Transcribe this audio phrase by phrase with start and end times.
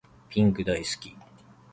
[0.29, 1.15] ピンク大好き